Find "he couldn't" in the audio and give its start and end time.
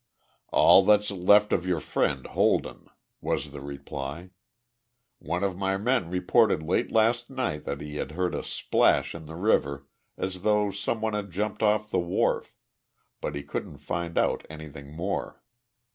13.35-13.77